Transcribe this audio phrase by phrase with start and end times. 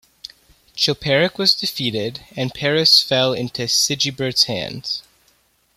[0.75, 5.03] Chilperic was defeated, and Paris fell into Sigebert's hands.